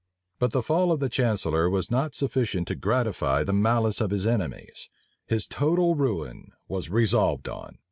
But 0.39 0.49
the 0.51 0.63
fall 0.63 0.91
of 0.91 0.99
the 0.99 1.09
chancellor 1.09 1.69
was 1.69 1.91
not 1.91 2.15
sufficient 2.15 2.67
to 2.69 2.75
gratify 2.75 3.43
the 3.43 3.53
malice 3.53 4.01
of 4.01 4.09
his 4.09 4.25
enemies: 4.25 4.89
his 5.27 5.45
total 5.45 5.93
ruin 5.93 6.53
was 6.67 6.89
resolved 6.89 7.47
on. 7.47 7.77